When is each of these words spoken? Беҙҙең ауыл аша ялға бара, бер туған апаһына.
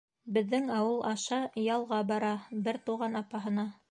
Беҙҙең 0.35 0.63
ауыл 0.77 0.97
аша 1.09 1.39
ялға 1.65 2.01
бара, 2.13 2.33
бер 2.69 2.83
туған 2.89 3.23
апаһына. 3.23 3.71